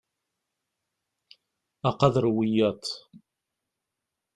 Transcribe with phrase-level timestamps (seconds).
[1.89, 2.83] Aqader n wiyaḍ.